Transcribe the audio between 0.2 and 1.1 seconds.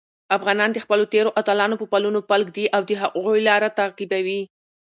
افغانان د خپلو